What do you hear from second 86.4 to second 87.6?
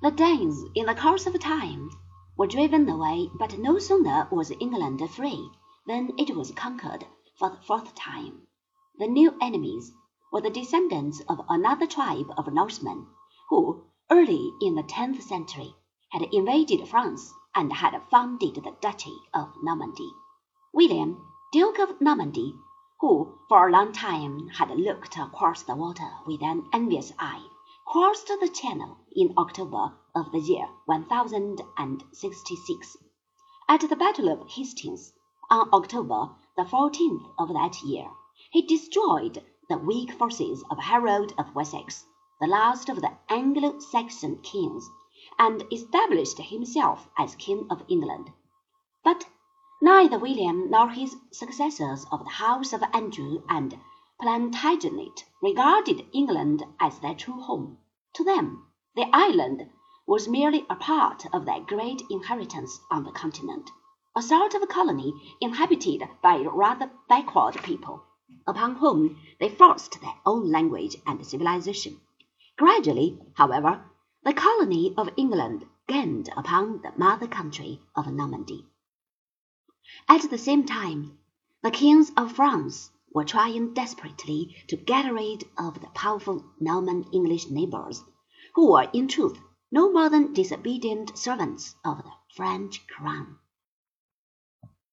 Norman English